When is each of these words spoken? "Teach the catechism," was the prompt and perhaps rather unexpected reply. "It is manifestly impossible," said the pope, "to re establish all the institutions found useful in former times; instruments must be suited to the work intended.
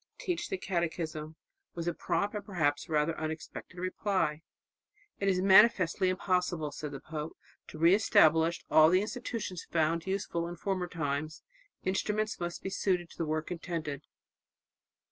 "Teach 0.17 0.49
the 0.49 0.57
catechism," 0.57 1.35
was 1.75 1.85
the 1.85 1.93
prompt 1.93 2.33
and 2.33 2.43
perhaps 2.43 2.89
rather 2.89 3.15
unexpected 3.19 3.77
reply. 3.77 4.41
"It 5.19 5.27
is 5.27 5.43
manifestly 5.43 6.09
impossible," 6.09 6.71
said 6.71 6.89
the 6.91 6.99
pope, 6.99 7.37
"to 7.67 7.77
re 7.77 7.93
establish 7.93 8.65
all 8.71 8.89
the 8.89 9.01
institutions 9.03 9.67
found 9.69 10.07
useful 10.07 10.47
in 10.47 10.55
former 10.55 10.87
times; 10.87 11.43
instruments 11.83 12.39
must 12.39 12.63
be 12.63 12.69
suited 12.71 13.11
to 13.11 13.17
the 13.19 13.27
work 13.27 13.51
intended. 13.51 14.01